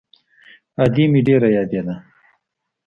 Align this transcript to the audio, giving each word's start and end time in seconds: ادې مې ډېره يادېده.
ادې 0.83 1.03
مې 1.11 1.21
ډېره 1.27 1.47
يادېده. 1.55 1.95